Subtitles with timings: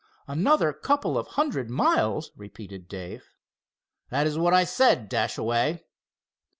[0.27, 3.29] "Another couple of hundred miles?" repeated Dave.
[4.09, 5.83] "That is what I said, Dashaway."